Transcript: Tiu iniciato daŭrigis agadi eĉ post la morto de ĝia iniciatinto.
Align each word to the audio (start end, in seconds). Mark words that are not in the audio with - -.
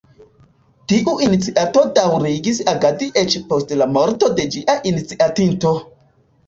Tiu 0.91 1.13
iniciato 1.25 1.83
daŭrigis 1.99 2.63
agadi 2.73 3.11
eĉ 3.25 3.39
post 3.53 3.75
la 3.83 3.93
morto 3.99 4.35
de 4.41 4.51
ĝia 4.57 4.81
iniciatinto. 4.95 5.79